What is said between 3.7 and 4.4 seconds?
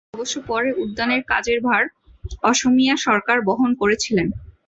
করেছিলেন।